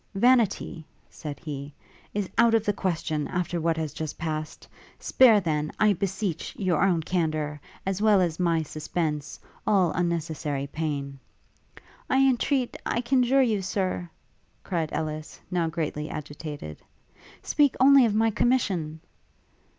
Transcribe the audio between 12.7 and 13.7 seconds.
I conjure you,